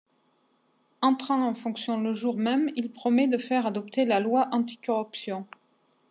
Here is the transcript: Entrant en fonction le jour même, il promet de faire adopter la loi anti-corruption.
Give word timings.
Entrant 1.03 1.47
en 1.47 1.53
fonction 1.53 2.01
le 2.01 2.11
jour 2.11 2.35
même, 2.35 2.71
il 2.75 2.91
promet 2.91 3.27
de 3.27 3.37
faire 3.37 3.67
adopter 3.67 4.03
la 4.03 4.19
loi 4.19 4.47
anti-corruption. 4.51 5.45